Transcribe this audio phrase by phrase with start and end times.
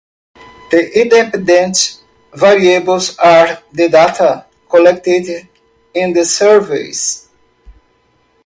[0.71, 2.01] The independent
[2.33, 5.47] variables are the data collected
[5.93, 6.91] in the survey.